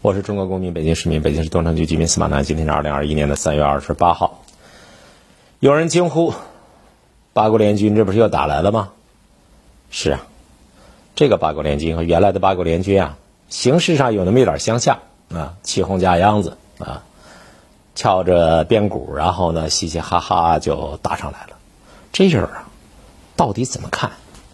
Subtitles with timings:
[0.00, 2.44] 我是中国公民，北京市民，北京市东城区居民司马南。
[2.44, 4.44] 今天是二零二一年的三月二十八号。
[5.58, 6.32] 有人惊呼
[7.34, 8.90] ：“八国联军这不是又打来了吗？”
[9.90, 10.24] 是啊，
[11.16, 13.18] 这个八国联军和原来的八国联军啊，
[13.48, 15.00] 形式上有那么一点相像
[15.34, 17.02] 啊，旗红架秧子啊，
[17.96, 21.56] 敲着边鼓，然后呢，嘻嘻哈哈就打上来了。
[22.12, 22.68] 这事儿啊，
[23.34, 24.12] 到底怎么看？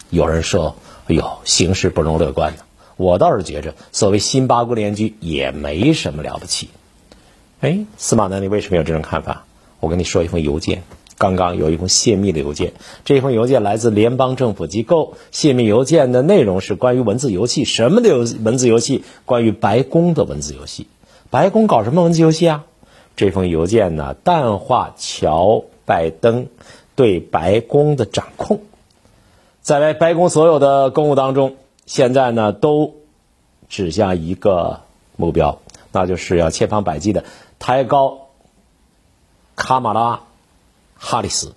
[0.08, 0.74] 有人说
[1.08, 2.62] ：“哎呦，形势不容乐观呢。”
[2.96, 6.68] 我倒是觉着，所谓新八国联军也没什么了不起。
[7.60, 9.44] 哎，司马南，你为什么有这种看法？
[9.80, 10.82] 我跟你说一封邮件，
[11.18, 12.72] 刚刚有一封泄密的邮件。
[13.04, 19.02] 这封邮件来自联邦政府机构，泄密邮件的内容是关于文字游戏，什么的游文字游戏？
[19.24, 20.86] 关于白宫的文字游戏。
[21.30, 22.64] 白宫搞什么文字游戏啊？
[23.16, 26.46] 这封邮件呢，淡化乔拜登
[26.94, 28.60] 对白宫的掌控，
[29.62, 31.56] 在白宫所有的公务当中。
[31.86, 32.94] 现在呢，都
[33.68, 34.80] 指向一个
[35.16, 35.58] 目标，
[35.92, 37.24] 那就是要千方百计的
[37.58, 38.28] 抬高
[39.56, 40.20] 卡马拉
[40.96, 41.54] 哈里斯。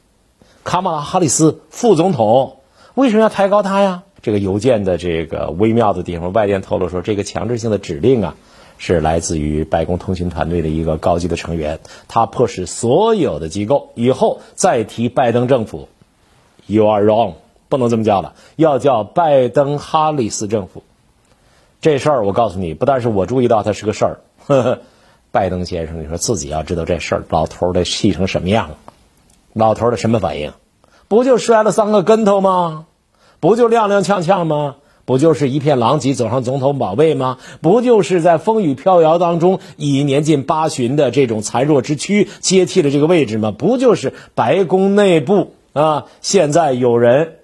[0.64, 2.58] 卡马拉哈里斯副总统
[2.94, 4.04] 为什么要抬高他呀？
[4.22, 8.36] 这个邮件的这个微妙的地方，外电透露说，这个强制性的指令啊，
[8.78, 11.80] 是来自于白宫通讯团队的一个高级的成员，
[12.10, 15.88] 他迫使所有的机构以后再提拜登政府
[16.66, 17.36] ，You are wrong。
[17.70, 20.84] 不能这么叫了，要叫拜登哈里斯政府。
[21.80, 24.80] 这事儿我告诉你，不但是我注意到它是个事儿，呵呵，
[25.32, 28.72] 拜登先生，你说自己要知道这事儿，老头儿得气成什么样？
[29.54, 30.54] 老头儿的什么反应？
[31.08, 32.86] 不就摔了三个跟头吗？
[33.40, 34.78] 不就踉踉跄跄吗？
[35.06, 37.38] 不就是一片狼藉走上总统宝位吗？
[37.62, 43.54] 不就是在风雨飘摇当中以年近八旬的这种残弱之躯接替了这个位置吗？
[43.56, 46.06] 不就是白宫内部啊？
[46.22, 47.36] 现在有人。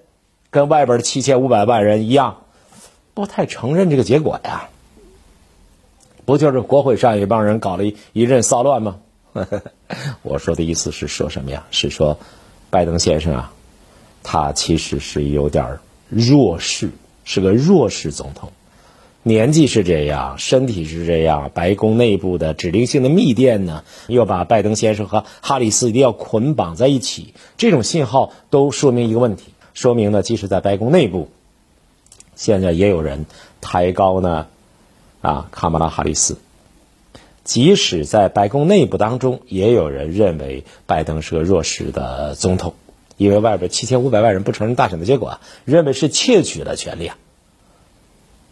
[0.54, 2.44] 跟外边的七千五百万人一样，
[3.12, 4.68] 不太承认这个结果呀？
[6.24, 8.98] 不就是国会上一帮人搞了一一阵骚乱吗？
[10.22, 11.64] 我说的意思是说什么呀？
[11.72, 12.20] 是说，
[12.70, 13.52] 拜登先生啊，
[14.22, 16.90] 他其实是有点弱势，
[17.24, 18.52] 是个弱势总统，
[19.24, 29.46] 年纪是这样，身体是这样，白宫内部的指令性的密电呢，又把拜登先生和哈里斯一定要捆绑在一起，这种信号都说明一个问题。
[29.74, 31.28] 说明呢，即使在白宫内部，
[32.36, 33.26] 现在也有人
[33.60, 34.46] 抬高呢，
[35.20, 36.38] 啊，卡马拉哈里斯。
[37.42, 42.74] 即使在白宫内部当中，也有人认为拜登是个弱势的总统，
[43.18, 47.18] 因为外边七千五百万人不承认大选的结果啊，认为是窃取了权利啊。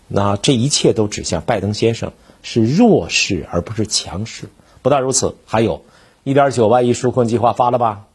[0.08, 2.12] 那这一切都指向拜登先生
[2.42, 4.50] 是弱势而不是强势。
[4.82, 5.84] 不但如此，还有
[6.22, 8.06] 一点九万亿纾困计划发了吧，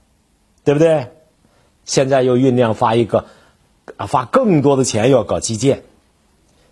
[0.64, 1.08] 对不对？
[1.88, 3.26] 现在又酝酿发一个，
[3.96, 5.82] 啊，发更多的钱要搞基建。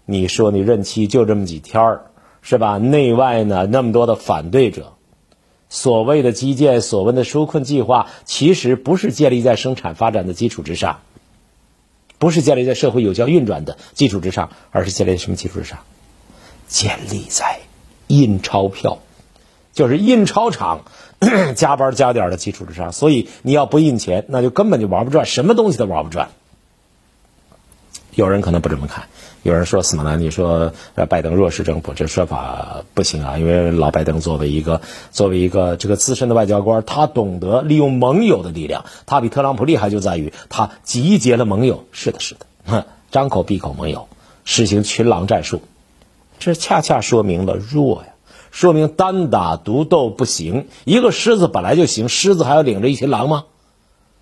[0.06, 2.12] 你说你任期就这么几天儿，
[2.44, 2.78] 是吧？
[2.78, 4.94] 内外呢那么多的反对者，
[5.68, 11.00] 所谓的基建，所谓的纾困计划，其实不是建立在生产发展的基础之上，
[12.20, 15.80] 不是建立在社会有效运转的基础之上，而是建立在什么基础之上？
[16.68, 17.62] 建立在
[18.08, 19.00] 印钞票，
[19.75, 20.81] 就是印钞厂。
[21.56, 26.28] 加班加点的基础之上，所以你要不印钱，那就根本就玩不转，什么东西都玩不转。
[28.14, 29.06] 有人可能不这么看，
[29.41, 30.74] 有人说司马南，你说
[31.09, 34.81] 拜登弱势政府，这说法不行啊，因为老拜登作为一个
[35.12, 41.85] 作为一个这个资深的外交官，他懂得利用盟友的力量，他比特朗普厉害就在于他集结了盟友。
[41.94, 44.09] 是的，是的，哼张口闭口盟友，
[44.44, 45.62] 实行群狼战术，
[46.40, 48.09] 这恰恰说明了弱呀。
[48.55, 53.43] 说明单打独斗不行，一个狮子本来就行，狮子还要领着一群狼吗？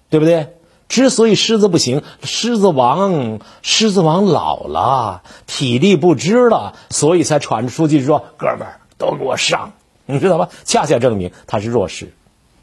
[0.09, 0.55] 对不对？
[0.89, 9.73] 之所以狮子不行，狮子王，狮子王老了，体力不支了，所以才喘着粗气说：“哥们儿，都给我上！”
[10.07, 10.49] 你知道吧？
[10.65, 12.11] 恰恰证明他是弱势，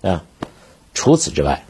[0.03, 0.25] 啊。
[0.93, 1.65] 除此之外，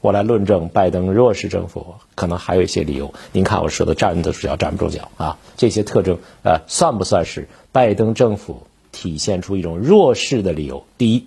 [0.00, 3.14] 我来论证拜登弱势政府，可能还有一些理由。
[3.30, 5.38] 您看我说的站得住脚，站不住脚啊？
[5.56, 8.66] 这些特征，呃，算不算是拜登政府？
[8.96, 10.86] 体现出一种弱势的理由。
[10.96, 11.26] 第一，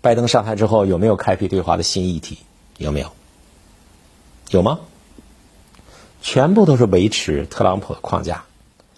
[0.00, 2.38] 拜登上台之后有没有开辟对华的新议题？
[2.78, 3.12] 有没有？
[4.50, 4.80] 有吗？
[6.22, 8.44] 全部都是维持特朗普的框架。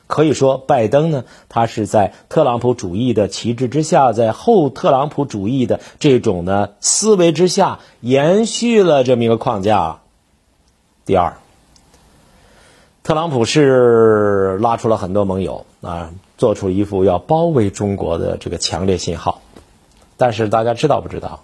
[0.07, 10.03] 可以说，拜登呢，他是在特朗普主义的旗帜之下，在后特朗普主义的这种呢思维之下，延续了这么一个框架。
[11.05, 11.39] 第二，
[13.03, 16.13] 特朗普是拉出了很多盟友啊。
[16.41, 19.43] 做出一副要包围中国的这个强烈信号，
[20.17, 21.41] 但是大家知道不知道？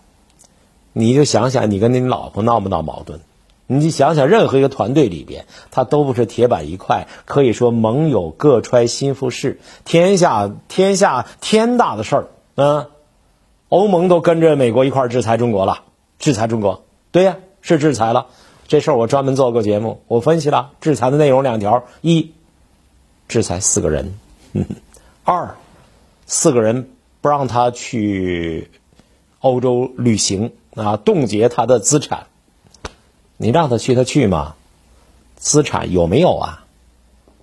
[0.95, 3.21] 你就想想，你跟你老婆闹不闹矛盾？
[3.67, 7.09] 你想想，任何一个团队里边，他都不是铁板一块。
[7.27, 12.87] 可以说，盟友各揣心腹事，天下天下天大的事儿，嗯，
[13.69, 15.83] 欧盟都跟着美国一块儿制裁中国了，
[16.19, 18.29] 制裁中国，对呀，是制裁了。
[18.67, 22.33] 这事儿我专门做过节目，我分析了制裁的内容两条：一，
[23.29, 24.07] 制裁四个人；
[25.29, 25.57] 二，
[26.25, 26.89] 四个人
[27.21, 28.71] 不让他去
[29.41, 32.29] 欧洲旅行啊，冻结他的资产。
[33.37, 34.55] 你让他去，他去吗？
[35.35, 36.65] 资产有没有啊？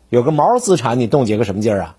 [0.08, 1.96] 有个毛资产，你冻结个什么劲儿啊？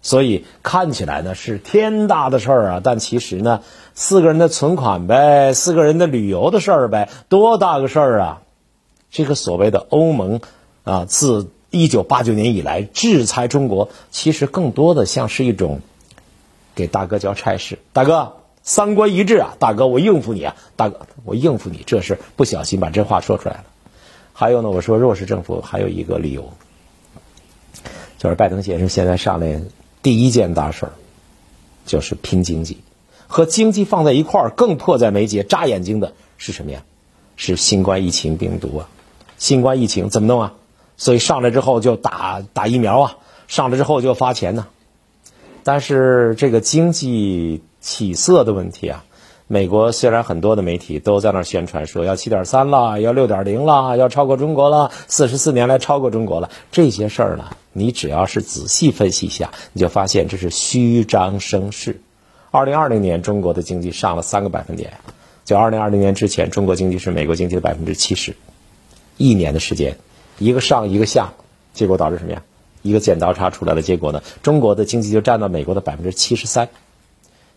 [0.00, 3.62] 所以看起来呢是天大的事儿啊，但其实呢，
[3.94, 8.42] 四个人的存款呗，四个人的旅游的事儿呗，多大个事儿啊！
[9.10, 10.40] 这个所谓的欧盟
[10.84, 15.80] 啊，自一九八九年以来制裁中国，其实更多的像是一种
[16.74, 18.34] 给大哥交差事，大哥。
[18.68, 23.64] 三观一致啊，大哥，我应付你啊，大哥，我应付你，这是不小心把这话说出来了。
[24.32, 26.52] 还有呢，我说弱势政府还有一个理由，
[28.18, 29.62] 就是拜登先生现在上来
[30.02, 30.92] 第一件大事儿
[31.86, 32.78] 就是拼经济，
[33.28, 36.82] 和经济放在一块儿更迫在眉睫、扎眼睛的是什么呀？
[37.36, 38.88] 是新冠疫情病毒啊！
[39.38, 40.54] 新冠疫情怎么弄啊？
[40.96, 43.16] 所以上来之后就打打疫苗啊，
[43.48, 44.66] 上来之后就发钱呢。
[45.62, 47.62] 但是这个经济。
[47.78, 49.04] 起色的问题啊，
[49.46, 62.00] 美国虽然很多的媒体都在那宣传说要七点三了，要六点零了，要超过中国了，四十四年来超过中国了，这些事儿呢，你只要是仔细分析一下，你就发现这是虚张声势。
[62.50, 64.94] 二零二零年中国的经济上了三个百分点，
[65.44, 68.34] 就二零二零年之前，中国经济是美国经济的百分之七十，
[69.16, 69.96] 一年的时间，
[70.38, 71.32] 一个上一个下，
[71.72, 72.42] 结果导致什么呀？
[72.82, 74.22] 一个剪刀差出来的结果呢？
[74.42, 76.68] 中国的经济就占到美国的百分之七十三。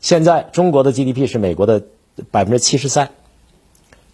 [0.02, 1.84] 现在中国的 GDP 是美国的
[2.32, 3.12] 百分之七十三，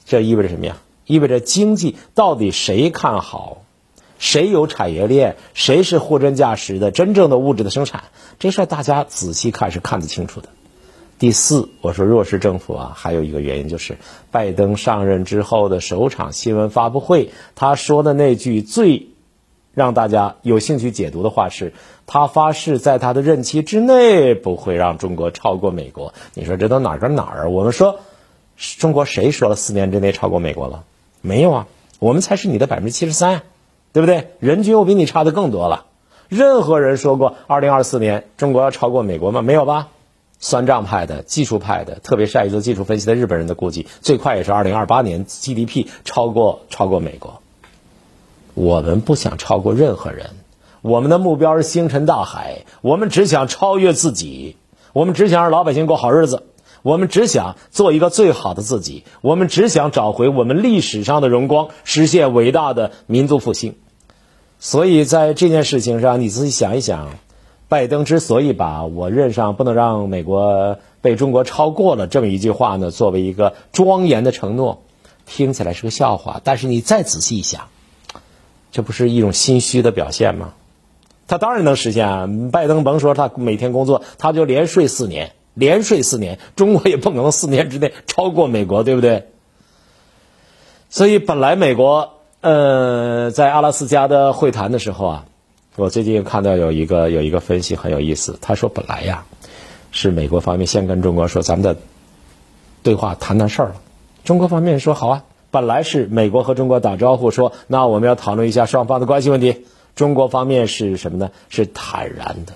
[0.06, 0.78] 这意味着什么呀？
[1.06, 3.62] 意味着经济到底谁看好，
[4.18, 8.06] 谁有产业链，谁是货真价实的真正的物质的生产，
[8.40, 10.50] 这事儿大家仔细看是看得清楚的。
[11.18, 13.98] 第四，我说弱势政府啊，还有一个原因就是
[14.32, 19.08] 拜登上任之后的首场新闻发布会，他说的那句最。
[19.74, 21.74] 让大家有兴趣解读的话是，
[22.06, 26.14] 他发誓在他的任期之内不会让中国超过美国。
[26.34, 27.50] 你说这都哪跟哪儿啊？
[27.50, 28.00] 我们说，
[28.56, 30.86] 中国谁说了四年之内超过美国了？
[31.20, 31.68] 没有啊，
[32.00, 33.42] 我们才是你的百分之七十三，
[33.92, 34.30] 对不对？
[34.40, 35.88] 人均我比你差的更多了。
[36.30, 39.42] 任何人说过二零二四年中国要超过美国吗？
[39.42, 39.90] 没有吧？
[40.40, 47.42] 算账派的、技术派的，特别是爱做技术分析的日本人的估计，最快也是二零二八年 GDP 超过超过美国。
[48.54, 50.30] 我们不想超过任何人，
[50.82, 54.56] 我们的目标是星辰大海，我们只想超越自己，
[54.94, 56.44] 我们只想让老百姓过好日子，
[56.82, 63.76] 我们只想做一个最好的自己，我们只想找回我们历史上的荣光，实现伟大的民族复兴。
[64.58, 67.10] 所以在这件事情上，你仔细想一想，
[67.68, 74.84] 拜登之所以把我任上不能让美国被中国超过了这么一句话呢，作为一个庄严的承诺，
[75.26, 77.68] 听起来是个笑话，但是你再仔细一想。
[78.72, 80.54] 这不是一种心虚的表现吗？
[81.28, 82.30] 他当然能实现啊！
[82.52, 89.30] 拜登甭说他每天工作，他就连睡四年，连睡四年，中国也不可能四年之内超过美国，对不对？
[90.90, 95.26] 所以本来美国呃在阿拉斯加的会谈的时候啊，
[95.76, 99.26] 我最近看到有一个有一个分析很有意思，他说本来呀
[99.92, 101.78] 是美国方面先跟中国说咱们的
[102.82, 103.76] 对话谈谈事儿了，
[104.24, 105.24] 中国方面说好啊。
[105.52, 109.66] 本来是美国和中国打招呼说，那我们要讨论一下双方的关系问题。
[109.96, 111.32] 中国方面是什么呢？
[111.48, 112.52] 是坦然的，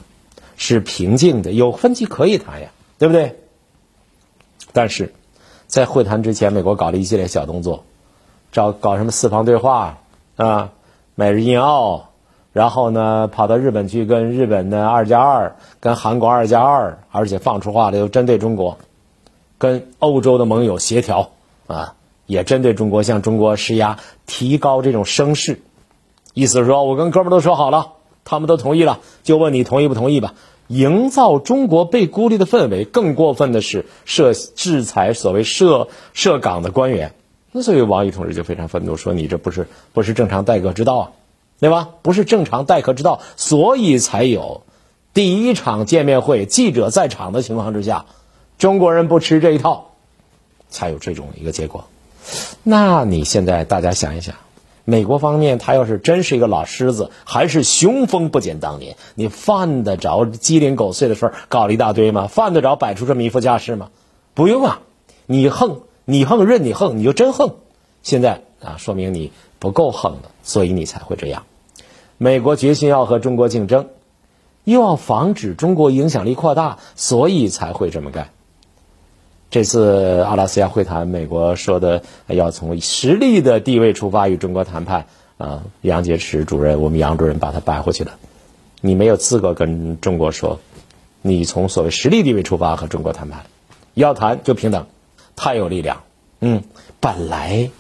[0.57, 3.39] 是平静的，有分歧可以谈呀，对不对？
[4.73, 5.13] 但是，
[5.67, 7.85] 在会谈之前，美国搞了一系列小动作，
[8.51, 9.99] 找搞什么四方对话
[10.35, 10.71] 啊，
[11.15, 12.08] 美日印澳，
[12.53, 18.77] 然后呢，跑到日本去跟日本的二加二，跟韩国二加二，而且放出话来又针对中国，
[19.57, 21.31] 跟欧洲的盟友协调
[21.67, 21.95] 啊。
[22.25, 25.61] 也针对中国向中国施压，提高这种声势，
[26.35, 30.35] 意思是说我跟哥们都说好了，他们都同意了，就问你同意不同意吧？
[30.67, 32.83] 营造中国被孤立的氛围。
[32.83, 37.15] 更过分的是，设制裁所谓涉涉港的官员。
[37.51, 41.11] 那所以王毅同志就非常愤怒，说你这不是不是正常待客之道啊，
[41.59, 41.89] 对吧？
[42.01, 44.63] 不是正常待客之道，所以才有
[45.13, 48.05] 第一场见面会记者在场的情况之下，
[48.57, 49.91] 中国人不吃这一套，
[50.69, 51.85] 才有这种一个结果。
[52.63, 54.35] 那你现在大家想一想，
[54.85, 62.27] 美国方面他要是真是一个老狮子，还是雄风不减当年，你犯得着鸡零狗碎的事儿搞了一大堆吗？
[62.27, 63.89] 犯得着摆出这么一副架势吗？
[64.33, 64.79] 不用啊，
[65.25, 67.55] 你横你横任你横，你就真横。
[68.01, 71.43] 现在啊，说明你不够横的，所以你才会这样。
[72.21, 73.87] 美国决心要和中国竞争，
[74.65, 78.31] 又要防止中国影响力扩大，所以才会这么干。
[79.49, 85.05] 这次阿拉斯加会谈，美国说的要从实力的地位出发与中国谈判
[85.37, 85.63] 啊。
[85.81, 88.17] 杨洁篪主任，我们杨主任把他掰回去了。
[88.81, 90.59] 你没有资格跟中国说，
[91.21, 93.45] 你从所谓实力地位出发和中国谈判，
[93.93, 94.87] 要谈就平等，
[95.37, 96.01] 太有力量。
[96.41, 96.63] 嗯，
[96.99, 97.71] 本来，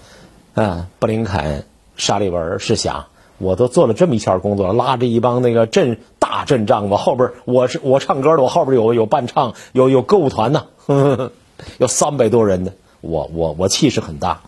[0.53, 1.65] 啊，布林肯、
[1.97, 3.07] 沙利文是想，
[3.39, 10.65] 我都做了这么一下工作，拉着一帮那个阵大阵仗，我后边我是我唱歌的，我后边有有伴唱，有有歌舞团呢。
[10.85, 11.31] 呵 呵
[11.77, 14.41] 有三百多人呢，我我我气势很大，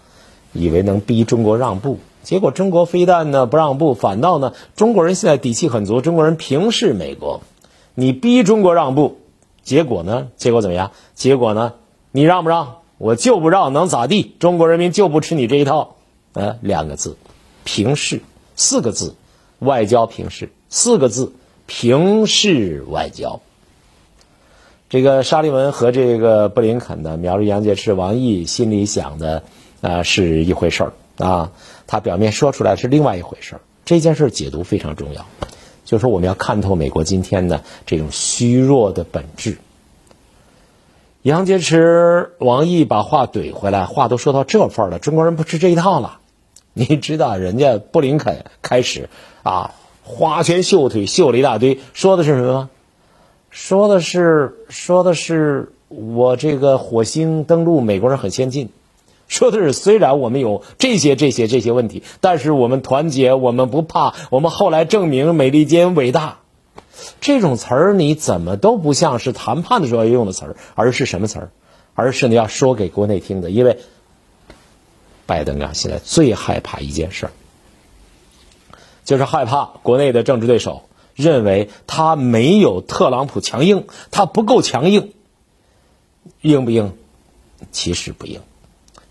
[0.54, 7.42] 以为能逼中国让步，结果中国非但呢不让步，反倒呢中国人现在底气很足，中国人平视美国，
[7.96, 9.18] 你逼中国让步，
[9.64, 10.28] 结果呢？
[10.38, 10.92] 结果怎么样？
[11.14, 11.74] 结果呢？
[12.12, 12.78] 你让不让？
[12.98, 14.36] 我就不让，能咋地？
[14.40, 15.96] 中国人民就不吃你这一套。
[16.34, 17.18] 呃，两个字，
[17.64, 18.20] 平视；
[18.62, 19.16] 四个字，
[19.58, 21.34] 外交平视；四个字，
[21.66, 23.42] 平视外交。
[24.88, 29.42] 这个沙利文和这个布林肯呢，瞄着杨洁篪、王毅，心里想的，
[29.82, 31.52] 啊，是一回事儿啊。
[31.88, 33.62] 他表面说出来是另外一回事儿。
[33.84, 35.26] 这件事解读非常重要，
[35.84, 39.58] 就是说我们要看透美国今天的这种虚弱的本质。
[41.24, 46.20] 杨洁篪、王毅把话怼回来，话都说到这份儿了，中国人不吃这一套了。
[46.74, 49.10] 你知道，人家布林肯开始
[49.44, 49.74] 啊，
[50.04, 52.70] 花拳绣腿，绣了一大堆，说的是什么吗？
[53.50, 58.70] 说的是，说的是我这个火星登陆，美国人很先进。
[59.28, 64.14] 说的是，虽然我们有这些、这些、这些问题，但是我们团结，我们不怕。
[64.30, 66.38] 我们后来证明美利坚伟大。
[67.20, 71.52] 这种词儿你怎么都不像是谈判的时候要用的词儿，而是什么词儿？
[71.94, 73.50] 而是你要说给国内听的。
[73.50, 73.80] 因为
[75.32, 77.32] 拜登啊，现在最害怕一件事儿，
[79.06, 80.84] 就是害怕国内的政治对手。
[81.16, 85.14] 认为他没有特朗普强硬，他不够强硬，
[86.42, 86.94] 硬不硬？
[87.72, 88.42] 其实不硬。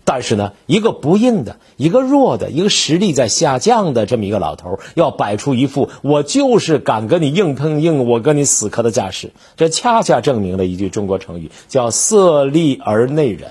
[0.03, 13.45] 但是呢，一个不硬的，一个弱的，一个实力在下降的这么一个老头，要摆出一副我就是敢跟你硬碰硬，我跟你死磕的架势，这恰恰证明了一句中国成语，叫色厉而内荏。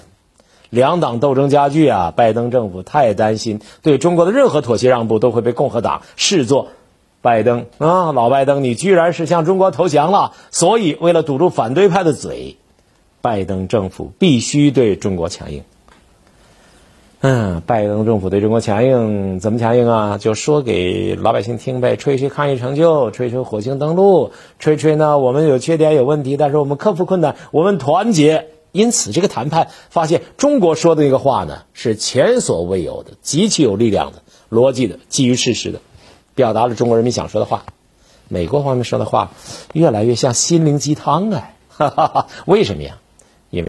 [0.71, 6.69] 两党斗争加剧啊，拜登政府太担心，对中国的任何妥协让步都会被共和党视作。
[7.23, 10.33] 拜登啊，老拜登，你居然是向中国投降了！
[10.51, 12.57] 所以，为了堵住反对派的嘴，
[13.21, 15.63] 拜登政府必须对中国强硬。
[17.21, 20.17] 嗯，拜登政府对中国强硬，怎么强硬啊？
[20.17, 28.47] 就说给老百姓听呗，吹吹抗疫成就，吹吹火星登陆，吹吹呢，我们有缺点有问题，但是我们克服困难，我们团结。
[28.73, 35.81] 因此，这个谈判发现，中国说的那个话呢，是前所未有的，极其有力量的，逻辑的，基于事实的。
[36.35, 37.65] 表达了中国人民想说的话，
[38.29, 39.33] 美国方面说的话
[39.73, 41.57] 越来越像心灵鸡汤哎，
[42.47, 42.99] 为什么呀？